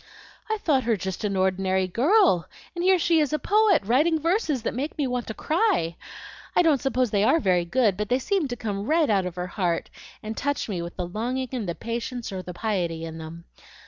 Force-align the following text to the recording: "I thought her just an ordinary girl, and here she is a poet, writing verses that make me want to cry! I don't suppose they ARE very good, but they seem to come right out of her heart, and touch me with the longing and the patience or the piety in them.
"I 0.49 0.57
thought 0.57 0.85
her 0.85 0.97
just 0.97 1.23
an 1.25 1.35
ordinary 1.35 1.87
girl, 1.87 2.47
and 2.73 2.83
here 2.83 2.97
she 2.97 3.19
is 3.19 3.33
a 3.33 3.37
poet, 3.37 3.83
writing 3.85 4.19
verses 4.19 4.63
that 4.63 4.73
make 4.73 4.97
me 4.97 5.05
want 5.05 5.27
to 5.27 5.35
cry! 5.35 5.95
I 6.55 6.63
don't 6.63 6.81
suppose 6.81 7.11
they 7.11 7.23
ARE 7.23 7.39
very 7.39 7.65
good, 7.65 7.97
but 7.97 8.09
they 8.09 8.17
seem 8.17 8.47
to 8.47 8.55
come 8.55 8.87
right 8.87 9.11
out 9.11 9.27
of 9.27 9.35
her 9.35 9.45
heart, 9.45 9.91
and 10.23 10.35
touch 10.35 10.67
me 10.67 10.81
with 10.81 10.95
the 10.95 11.05
longing 11.05 11.49
and 11.51 11.69
the 11.69 11.75
patience 11.75 12.31
or 12.31 12.41
the 12.41 12.51
piety 12.51 13.05
in 13.05 13.19
them. 13.19 13.43